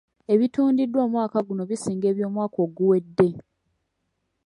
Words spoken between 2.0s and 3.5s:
eby'omwaka oguwedde.